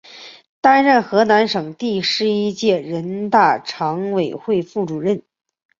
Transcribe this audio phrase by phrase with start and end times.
[0.61, 5.21] 担任河南省第十一届人大常委会副主任。